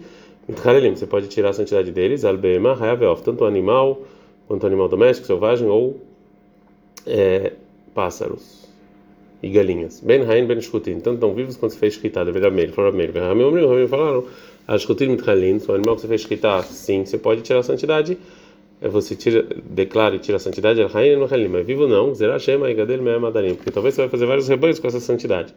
Mitcharelim, 0.48 0.94
você 0.94 1.04
pode 1.04 1.26
tirar 1.26 1.48
a 1.48 1.52
santidade 1.52 1.90
deles, 1.90 2.24
Albema, 2.24 2.80
Hayaveof, 2.80 3.24
tanto 3.24 3.44
animal 3.44 4.02
quanto 4.46 4.64
animal 4.68 4.86
doméstico, 4.86 5.26
selvagem 5.26 5.66
ou 5.66 6.00
é, 7.04 7.54
pássaros 7.92 8.68
e 9.42 9.48
galinhas. 9.48 9.98
Ben 9.98 10.22
Hain, 10.30 10.46
Ben 10.46 10.60
Shkutin, 10.60 11.00
tanto 11.00 11.18
tão 11.18 11.34
vivos 11.34 11.56
quanto 11.56 11.72
se 11.72 11.78
fez 11.78 11.94
escritar, 11.94 12.24
deveria 12.24 12.50
meio, 12.50 12.72
fora 12.72 12.92
meio. 12.92 13.12
Ramim, 13.12 13.66
Ramim 13.66 13.88
falaram, 13.88 14.24
a 14.68 14.78
Shkutin 14.78 15.08
Mitchalim, 15.08 15.60
o 15.68 15.72
animal 15.72 15.96
que 15.96 16.02
você 16.02 16.06
fez 16.06 16.20
escritar, 16.20 16.62
sim, 16.62 17.04
você 17.04 17.18
pode 17.18 17.42
tirar 17.42 17.58
a 17.58 17.64
santidade 17.64 18.12
é 18.12 18.45
você 18.80 19.16
tira, 19.16 19.46
declara 19.70 20.16
e 20.16 20.18
tira 20.18 20.36
a 20.36 20.40
santidade, 20.40 20.80
mas 21.50 21.66
vivo 21.66 21.88
não, 21.88 22.12
porque 22.12 23.70
talvez 23.70 23.94
você 23.94 24.02
vai 24.02 24.08
fazer 24.08 24.26
vários 24.26 24.48
rebanhos 24.48 24.78
com 24.78 24.86
essa 24.86 25.00
santidade. 25.00 25.54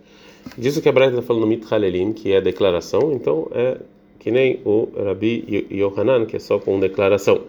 Disso 0.57 0.81
que 0.81 0.88
a 0.88 0.91
Braita 0.91 1.15
está 1.15 1.21
falando 1.21 1.45
Mithalelim, 1.45 2.13
que 2.13 2.31
é 2.31 2.39
declaração, 2.39 3.11
então 3.13 3.49
é 3.51 3.77
que 4.19 4.31
nem 4.31 4.59
o 4.65 4.89
Rabi 4.95 5.67
Yohanan, 5.71 6.25
que 6.25 6.35
é 6.35 6.39
só 6.39 6.59
com 6.59 6.79
declaração. 6.79 7.41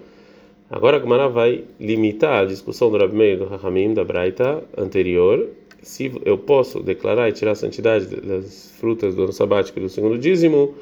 Agora 0.69 0.99
a 0.99 1.01
Gemara 1.01 1.29
vai 1.29 1.65
limitar 1.81 2.43
a 2.43 2.45
discussão 2.45 2.91
do 2.91 2.99
Rabi 2.99 3.17
Meir 3.17 3.39
do 3.39 3.47
Rahamim, 3.47 3.93
da 3.93 4.05
Braita 4.05 4.63
anterior, 4.77 5.49
se 5.83 6.13
eu 6.25 6.39
posso 6.39 6.81
declarar 6.81 7.29
e 7.29 7.33
tirar 7.33 7.53
a 7.53 7.57
santidade 7.57 8.07
das 8.07 8.73
frutas 8.79 9.15
do 9.15 9.25
ano 9.25 9.33
sabático 9.33 9.79
e 9.79 9.83
do 9.83 9.89
segundo 9.89 10.19
dízimo 10.19 10.75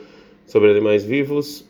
sobre 0.46 0.70
animais 0.70 1.04
vivos 1.04 1.64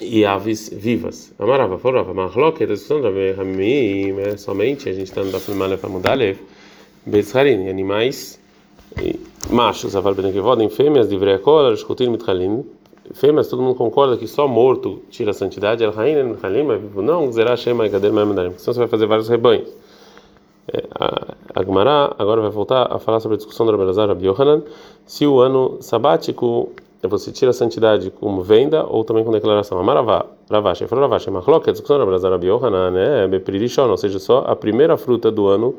e 0.00 0.24
aves 0.24 0.68
vivas. 0.72 1.32
Amarava, 1.38 1.78
forava, 1.78 2.12
marloque, 2.12 2.64
a 2.64 2.66
discussão 2.66 3.00
da 3.00 3.08
Ramim 3.08 4.18
é 4.20 4.36
somente, 4.36 4.88
a 4.88 4.92
gente 4.92 5.04
está 5.04 5.22
no 5.22 5.32
da 5.32 5.40
Filmale 5.40 5.76
para 5.76 5.88
mudar, 5.88 6.18
Bezharin, 7.04 7.68
animais 7.68 8.38
machos, 9.50 9.94
aval 9.94 10.14
benekevodem, 10.14 10.68
fêmeas, 10.68 11.08
de 11.08 11.16
vreakola, 11.16 11.72
escutir 11.72 12.10
mithalin, 12.10 12.64
fêmeas, 13.14 13.48
todo 13.48 13.62
mundo 13.62 13.76
concorda 13.76 14.16
que 14.16 14.26
só 14.26 14.48
morto 14.48 15.02
tira 15.10 15.30
a 15.30 15.34
santidade, 15.34 15.84
el 15.84 15.92
rain, 15.92 16.16
el 16.16 16.24
mithalin, 16.24 16.64
mas 16.64 16.80
vivo 16.80 17.02
não, 17.02 17.30
zerá 17.32 17.56
shema 17.56 17.86
gader 17.88 18.12
porque 18.12 18.58
senão 18.58 18.74
você 18.74 18.78
vai 18.78 18.88
fazer 18.88 19.06
vários 19.06 19.28
rebanhos. 19.28 19.68
É, 20.72 20.82
a 21.54 21.62
Gemara 21.62 22.12
agora 22.18 22.40
vai 22.40 22.50
voltar 22.50 22.92
a 22.92 22.98
falar 22.98 23.20
sobre 23.20 23.36
a 23.36 23.38
discussão 23.38 23.64
do 23.66 23.72
Rabelazar 23.72 24.08
Rabi 24.08 24.26
Yohanan, 24.26 24.62
se 25.04 25.24
o 25.24 25.38
ano 25.38 25.78
sabático 25.80 26.72
você 27.02 27.30
tira 27.30 27.50
a 27.50 27.54
santidade 27.54 28.10
como 28.10 28.42
venda 28.42 28.84
ou 28.84 29.04
também 29.04 29.24
com 29.24 29.30
declaração. 29.30 29.78
Amaravá, 29.78 30.26
Ravashi, 30.50 30.86
falou 30.86 31.02
Ravashi, 31.04 31.30
Machloket, 31.30 31.72
discussão 31.72 31.98
na 31.98 32.06
Brazara 32.06 32.38
Biohanan, 32.38 32.90
né? 32.90 33.28
Bepririshon, 33.28 33.88
ou 33.88 33.96
seja, 33.96 34.18
só 34.18 34.44
a 34.46 34.56
primeira 34.56 34.96
fruta 34.96 35.30
do 35.30 35.46
ano 35.46 35.74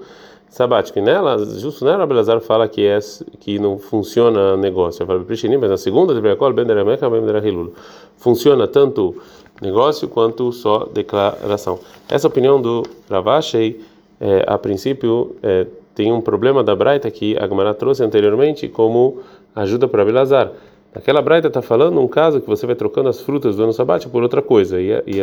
sabático. 0.50 1.00
E 1.00 1.02
nela, 1.02 1.38
justo 1.38 1.86
nela, 1.86 2.06
Belazar 2.06 2.40
fala 2.40 2.68
que 2.68 2.86
é 2.86 3.00
que 3.40 3.60
não 3.60 3.78
funciona 3.78 4.56
negócio. 4.58 5.06
Fala 5.06 5.20
Beprishini, 5.20 5.58
mas 5.58 5.70
na 5.70 5.78
segunda, 5.78 6.14
Debriakol, 6.14 6.54
Benderemecha, 6.54 7.10
Benderahilul. 7.10 7.74
Funciona 8.18 8.68
tanto 8.68 9.16
negócio 9.62 10.08
quanto 10.08 10.52
só 10.52 10.88
declaração. 10.92 11.80
Essa 12.10 12.28
opinião 12.28 12.62
do 12.62 12.84
Ravashi, 13.10 13.80
é, 14.20 14.44
a 14.48 14.58
princípio, 14.58 15.36
é, 15.44 15.68
tem 15.94 16.12
um 16.12 16.22
problema 16.22 16.64
da 16.64 16.76
Braita 16.76 17.10
que 17.10 17.36
a 17.38 17.48
Gemara 17.48 17.74
trouxe 17.74 18.04
anteriormente 18.04 18.68
como 18.68 19.20
ajuda 19.56 19.88
para 19.88 20.06
Belazar. 20.06 20.52
Aquela 20.98 21.22
braita 21.22 21.48
está 21.48 21.62
falando 21.62 22.02
um 22.02 22.08
caso 22.08 22.42
que 22.42 22.48
você 22.48 22.66
vai 22.66 22.76
trocando 22.76 23.08
as 23.08 23.22
frutas 23.22 23.56
do 23.56 23.64
ano 23.64 23.72
sabático 23.72 24.12
por 24.12 24.24
outra 24.24 24.42
coisa 24.42 24.82
e, 24.82 24.92
e, 25.06 25.22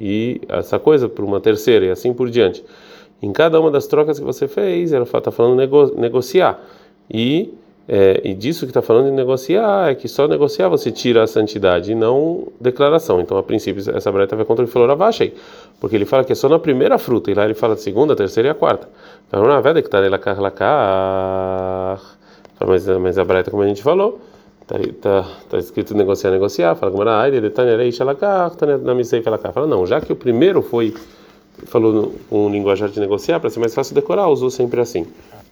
e 0.00 0.40
essa 0.48 0.78
coisa 0.78 1.10
por 1.10 1.24
uma 1.24 1.38
terceira 1.38 1.84
e 1.84 1.90
assim 1.90 2.14
por 2.14 2.30
diante. 2.30 2.64
Em 3.22 3.30
cada 3.30 3.60
uma 3.60 3.70
das 3.70 3.86
trocas 3.86 4.18
que 4.18 4.24
você 4.24 4.48
fez, 4.48 4.94
ela 4.94 5.04
está 5.04 5.30
falando 5.30 5.56
nego, 5.56 5.94
negociar 5.94 6.58
e 7.10 7.52
é, 7.86 8.20
e 8.24 8.34
disso 8.34 8.66
que 8.66 8.70
está 8.70 8.80
falando 8.80 9.06
de 9.06 9.10
negociar 9.10 9.90
é 9.90 9.94
que 9.94 10.08
só 10.08 10.26
negociar 10.26 10.68
você 10.68 10.90
tira 10.90 11.24
a 11.24 11.26
santidade 11.26 11.92
e 11.92 11.94
não 11.94 12.46
declaração. 12.60 13.20
Então, 13.20 13.36
a 13.36 13.42
princípio, 13.42 13.82
essa 13.94 14.12
breta 14.12 14.36
vai 14.36 14.44
contra 14.44 14.64
o 14.64 14.68
Filoravashei, 14.68 15.34
porque 15.80 15.96
ele 15.96 16.04
fala 16.06 16.24
que 16.24 16.30
é 16.32 16.36
só 16.36 16.48
na 16.48 16.58
primeira 16.58 16.98
fruta, 16.98 17.32
e 17.32 17.34
lá 17.34 17.44
ele 17.44 17.54
fala 17.54 17.74
de 17.74 17.82
segunda, 17.82 18.14
terceira 18.14 18.48
e 18.48 18.52
a 18.52 18.54
quarta. 18.54 18.88
Então, 19.26 19.42
na 19.42 19.60
verdade, 19.60 19.82
que 19.82 19.88
está 19.88 20.00
nela 20.00 20.20
mas, 22.64 22.86
mas 22.86 23.18
a 23.18 23.24
breta, 23.24 23.50
como 23.50 23.64
a 23.64 23.66
gente 23.66 23.82
falou, 23.82 24.20
Tá, 24.70 24.78
tá, 25.00 25.28
tá 25.50 25.58
escrito 25.58 25.96
negociar, 25.96 26.30
negociar. 26.30 26.76
Fala 26.76 26.92
como 26.92 27.02
era, 27.02 28.78
na 28.78 28.94
misei 28.94 29.20
Fala, 29.20 29.66
não, 29.66 29.84
já 29.84 30.00
que 30.00 30.12
o 30.12 30.16
primeiro 30.16 30.62
foi 30.62 30.94
falou 31.66 32.14
um 32.30 32.48
linguajar 32.48 32.88
de 32.88 33.00
negociar 33.00 33.40
para 33.40 33.50
ser 33.50 33.58
mais 33.58 33.74
fácil 33.74 33.96
decorar, 33.96 34.28
usou 34.28 34.48
sempre 34.48 34.80
assim. 34.80 35.08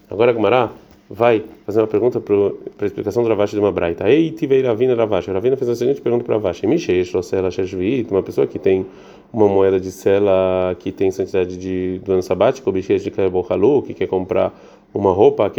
Agora 0.08 0.32
Gumará 0.32 0.70
vai 1.10 1.42
fazer 1.66 1.80
uma 1.80 1.88
pergunta 1.88 2.20
para 2.20 2.36
a 2.80 2.86
explicação 2.86 3.24
do 3.24 3.28
Ravashi 3.28 3.54
de 3.54 3.60
uma 3.60 3.72
braita. 3.72 4.08
Ei, 4.08 4.30
tivei 4.30 4.62
Ravina 4.62 4.94
Ravashi. 4.94 5.32
Ravina 5.32 5.56
fez 5.56 5.68
a 5.68 5.74
seguinte 5.74 6.00
pergunta 6.00 6.22
para 6.24 6.36
Ravashi: 6.36 6.68
Misheish, 6.68 7.12
Rosela, 7.12 7.50
Sheshvit, 7.50 8.12
uma 8.12 8.22
pessoa 8.22 8.46
que 8.46 8.58
tem 8.58 8.86
uma 9.32 9.48
moeda 9.48 9.80
de 9.80 9.90
sela 9.90 10.76
que 10.78 10.92
tem 10.92 11.10
santidade 11.10 11.56
de, 11.56 12.00
do 12.04 12.12
ano 12.12 12.22
sabático, 12.22 12.70
Bisheish 12.70 13.02
de 13.02 13.10
Kaebohalu, 13.10 13.82
que 13.82 13.94
quer 13.94 14.06
comprar 14.06 14.54
uma 14.92 15.12
roupa, 15.12 15.50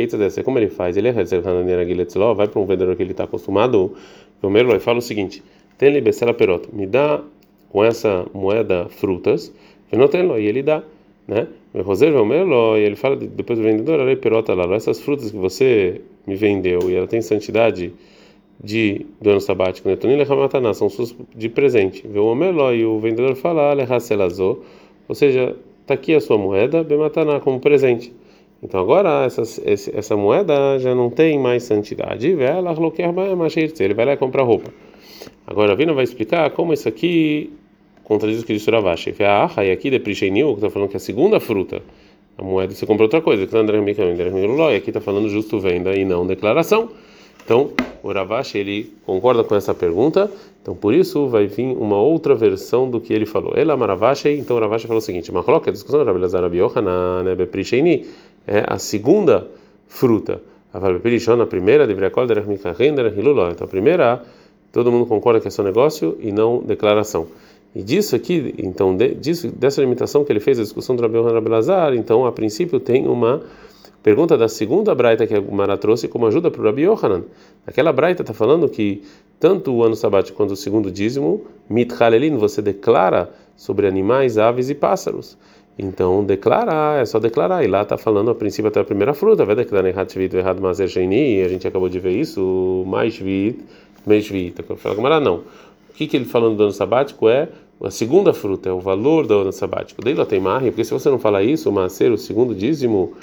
como 0.44 0.58
ele 0.58 0.70
faz? 0.70 0.98
Ele 0.98 1.08
é 1.08 1.12
vai 1.14 2.48
para 2.48 2.60
um 2.60 2.66
vendedor 2.66 2.96
que 2.96 3.04
ele 3.04 3.12
está 3.12 3.24
acostumado, 3.26 3.94
primeiro 4.42 4.70
ele 4.70 4.80
fala 4.80 5.00
o 5.00 5.02
seguinte: 5.02 5.44
tem 5.78 5.92
libecela 5.92 6.34
perota, 6.34 6.70
me 6.74 6.86
dá 6.86 7.22
com 7.70 7.84
essa 7.84 8.26
moeda 8.34 8.88
frutas, 8.90 9.54
eu 9.92 10.00
não 10.00 10.08
tenho, 10.08 10.38
e 10.38 10.46
ele 10.46 10.64
dá, 10.64 10.84
né? 11.28 11.48
E 11.74 12.82
ele 12.82 12.96
fala 12.96 13.16
depois 13.16 13.60
do 13.60 13.64
vendedor, 13.64 14.00
arei 14.00 14.16
perota 14.16 14.54
lá, 14.54 14.76
essas 14.76 15.00
frutas 15.00 15.32
que 15.32 15.38
você 15.38 16.02
me 16.26 16.36
vendeu 16.36 16.90
e 16.90 16.96
ela 16.96 17.08
tem 17.08 17.22
santidade 17.22 17.94
de 18.62 19.06
do 19.22 19.30
ano 19.30 19.40
sabático, 19.40 19.88
né? 19.88 19.96
Tonile 19.96 20.24
Hamataná, 20.24 20.74
são 20.74 20.90
suas 20.90 21.16
de 21.36 21.48
presente. 21.48 22.06
Vê 22.08 22.20
o 22.20 22.26
Omelo 22.26 22.74
e 22.74 22.86
o 22.86 23.00
vendedor 23.00 23.36
fala, 23.36 23.70
Alehaselazô, 23.72 24.60
ou 25.08 25.16
seja, 25.16 25.56
está 25.82 25.94
aqui 25.94 26.14
a 26.14 26.20
sua 26.20 26.38
moeda, 26.38 26.84
Bemataná, 26.84 27.40
como 27.40 27.60
presente. 27.60 28.12
Então 28.62 28.80
agora 28.80 29.26
essa, 29.26 29.44
essa 29.66 30.18
moeda 30.18 30.78
já 30.80 30.94
não 30.94 31.10
tem 31.10 31.40
mais 31.40 31.64
santidade. 31.64 32.28
Ele 32.28 33.94
vai 33.94 34.06
lá 34.06 34.18
comprar 34.18 34.44
roupa. 34.44 34.72
Agora 35.48 35.72
a 35.72 35.76
Vina 35.76 35.94
vai 35.94 36.04
explicar 36.04 36.50
como 36.52 36.74
isso 36.74 36.88
aqui 36.88 37.52
contradiz 38.04 38.42
o 38.42 38.46
que 38.46 38.54
disse 38.54 38.70
Ravashi. 38.70 39.16
E 39.20 39.72
aqui 39.72 39.90
de 39.90 40.00
Prishenil, 40.00 40.50
que 40.50 40.56
está 40.56 40.70
falando 40.70 40.90
que 40.90 40.98
a 40.98 41.00
segunda 41.00 41.40
fruta, 41.40 41.82
a 42.38 42.44
moeda 42.44 42.74
você 42.74 42.86
comprou 42.86 43.06
outra 43.06 43.22
coisa. 43.22 43.44
E 43.44 44.76
aqui 44.76 44.90
está 44.90 45.00
falando 45.00 45.30
justo 45.30 45.60
venda 45.60 45.96
e 45.96 46.04
não 46.04 46.26
declaração. 46.26 46.90
Então, 47.46 47.72
o 48.04 48.12
Ravashi 48.12 48.58
ele 48.58 48.94
concorda 49.06 49.44
com 49.44 49.56
essa 49.56 49.74
pergunta. 49.74 50.32
Então, 50.62 50.76
por 50.76 50.94
isso 50.94 51.28
vai 51.28 51.48
vir 51.48 51.76
uma 51.76 51.98
outra 52.00 52.36
versão 52.36 52.90
do 52.90 53.00
que 53.02 53.14
ele 53.14 53.26
falou. 53.26 53.54
Ela 53.56 53.76
Maravashi, 53.76 54.30
então 54.30 54.58
o 54.58 54.60
Ravashi 54.60 54.86
falou 54.86 55.00
o 55.00 55.02
seguinte: 55.02 55.32
Machlok, 55.32 55.68
a 55.70 55.72
discussão 55.72 56.04
Rabi 56.04 56.20
Lazar 56.20 56.44
Rabi 56.44 56.58
Yohanan, 56.58 57.24
Nebe 57.24 57.48
Prisheini, 57.48 58.06
é 58.50 58.66
a 58.68 58.80
segunda 58.80 59.48
fruta. 59.88 60.42
A 60.74 60.80
primeira, 61.46 61.86
Então, 63.52 63.66
a 63.66 63.68
primeira, 63.68 64.24
todo 64.72 64.92
mundo 64.92 65.06
concorda 65.06 65.40
que 65.40 65.48
é 65.48 65.52
só 65.52 65.64
negócio 65.64 66.18
e 66.20 66.32
não 66.32 66.60
declaração. 66.60 67.28
E 67.76 67.84
disso 67.84 68.16
aqui, 68.16 68.56
então, 68.58 68.96
de, 68.96 69.14
disso, 69.14 69.48
dessa 69.50 69.80
limitação 69.82 70.24
que 70.24 70.32
ele 70.32 70.40
fez, 70.40 70.60
a 70.60 70.64
discussão 70.64 70.96
do 70.96 71.04
Rabi 71.04 71.22
Rabelazar, 71.22 71.94
então, 71.94 72.26
a 72.26 72.32
princípio, 72.32 72.80
tem 72.80 73.08
uma 73.08 73.44
Pergunta 74.02 74.38
da 74.38 74.48
segunda 74.48 74.96
braita 74.96 75.28
que 75.28 75.36
a 75.36 75.40
Gumara 75.42 75.78
trouxe 75.78 76.08
como 76.08 76.26
ajuda 76.26 76.50
para 76.50 76.62
o 76.62 76.64
Rabi 76.64 76.84
Yohanan. 76.84 77.24
Aquela 77.68 77.92
braita 77.92 78.24
está 78.24 78.34
falando 78.34 78.70
que 78.70 79.04
tanto 79.38 79.74
o 79.74 79.84
ano 79.84 79.94
sabático 79.94 80.38
quanto 80.38 80.52
o 80.52 80.56
segundo 80.56 80.90
dízimo, 80.90 81.46
mitchalelin, 81.70 82.38
você 82.38 82.62
declara 82.62 83.30
sobre 83.58 83.88
animais, 83.88 84.38
aves 84.38 84.70
e 84.70 84.76
pássaros. 84.76 85.38
Então, 85.82 86.26
declarar, 86.26 87.02
é 87.02 87.06
só 87.06 87.20
declarar. 87.20 87.64
E 87.64 87.68
lá 87.68 87.84
está 87.84 87.98
falando 87.98 88.30
a 88.32 88.36
princípio 88.36 88.68
até 88.68 88.82
a 88.82 88.84
primeira 88.84 89.14
fruta. 89.14 89.46
Vai 89.46 89.56
declarar 89.56 89.88
errado 89.88 90.12
shvit, 90.12 90.36
errado 90.36 90.62
mazer 90.62 90.90
sheini. 90.90 91.42
A 91.42 91.48
gente 91.48 91.66
acabou 91.66 91.88
de 91.88 92.00
ver 92.00 92.12
isso. 92.12 92.84
Mais 92.86 93.14
shvit, 93.14 93.60
mais 94.06 94.26
shvit. 94.26 94.62
Fala, 94.78 95.20
não. 95.22 95.38
O 95.38 95.94
que, 95.94 96.06
que 96.06 96.18
ele 96.18 96.26
falando 96.26 96.58
do 96.58 96.64
ano 96.64 96.72
sabático 96.74 97.30
é 97.30 97.48
a 97.82 97.90
segunda 97.90 98.34
fruta, 98.34 98.68
é 98.68 98.72
o 98.72 98.80
valor 98.80 99.26
do 99.26 99.34
ano 99.36 99.54
sabático. 99.54 100.04
Daí 100.04 100.14
lá 100.14 100.26
tem 100.26 100.40
marre, 100.40 100.70
porque 100.70 100.84
se 100.84 100.92
você 100.92 101.10
não 101.10 101.20
falar 101.20 101.44
isso, 101.44 101.70
o 101.70 101.74
macer, 101.74 102.12
o 102.12 102.18
segundo 102.18 102.54
dízimo, 102.54 103.14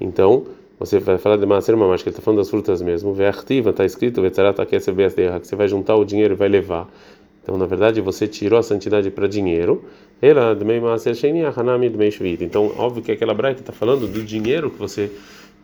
então 0.00 0.46
você 0.78 0.98
vai 0.98 1.18
falar 1.18 1.36
de 1.36 1.46
macer 1.46 1.76
mas 1.76 2.02
que 2.02 2.08
ele 2.08 2.14
está 2.14 2.22
falando 2.22 2.38
das 2.38 2.50
frutas 2.50 2.82
mesmo. 2.82 3.12
Vertiva, 3.12 3.70
está 3.70 3.84
escrito, 3.84 4.20
que 4.20 5.46
você 5.46 5.56
vai 5.56 5.68
juntar 5.68 5.94
o 5.94 6.04
dinheiro 6.04 6.34
e 6.34 6.36
vai 6.36 6.48
levar. 6.48 6.88
Então, 7.42 7.56
na 7.56 7.66
verdade, 7.66 8.00
você 8.00 8.28
tirou 8.28 8.58
a 8.58 8.62
santidade 8.62 9.10
para 9.10 9.26
dinheiro. 9.26 9.84
Então, 12.40 12.72
óbvio 12.76 13.02
que 13.02 13.10
aquela 13.10 13.32
braita 13.32 13.60
está 13.60 13.72
falando 13.72 14.06
do 14.06 14.22
dinheiro 14.22 14.70
que 14.70 14.78
você 14.78 15.10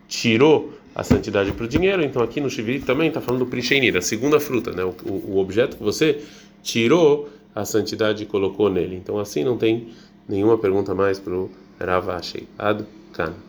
tirou 0.07 0.73
a 0.95 1.03
santidade 1.03 1.51
para 1.51 1.65
o 1.65 1.67
dinheiro. 1.67 2.03
Então, 2.03 2.23
aqui 2.23 2.41
no 2.41 2.49
Shivit 2.49 2.85
também 2.85 3.09
está 3.09 3.21
falando 3.21 3.45
do 3.45 3.45
Prishenir, 3.45 3.95
a 3.95 4.01
segunda 4.01 4.39
fruta, 4.39 4.71
né? 4.71 4.83
O, 4.83 5.11
o, 5.11 5.37
objeto 5.37 5.77
que 5.77 5.83
você 5.83 6.19
tirou 6.63 7.29
a 7.53 7.65
santidade 7.65 8.23
e 8.23 8.25
colocou 8.25 8.69
nele. 8.69 8.95
Então, 8.95 9.19
assim 9.19 9.43
não 9.43 9.57
tem 9.57 9.89
nenhuma 10.27 10.57
pergunta 10.57 10.95
mais 10.95 11.19
para 11.19 11.33
o 11.33 11.51
Ravashi. 11.79 12.47
Ad 12.57 12.83
Kan. 13.13 13.46